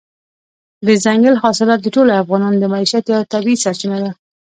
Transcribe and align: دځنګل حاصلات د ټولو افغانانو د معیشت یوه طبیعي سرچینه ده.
دځنګل 0.85 1.35
حاصلات 1.43 1.79
د 1.81 1.87
ټولو 1.95 2.11
افغانانو 2.21 2.61
د 2.61 2.65
معیشت 2.73 3.03
یوه 3.11 3.29
طبیعي 3.33 3.61
سرچینه 3.63 3.97
ده. 4.03 4.11